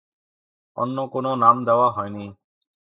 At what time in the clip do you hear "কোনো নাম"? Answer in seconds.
1.13-1.55